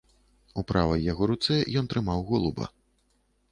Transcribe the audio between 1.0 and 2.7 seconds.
яго руцэ ён трымаў голуба.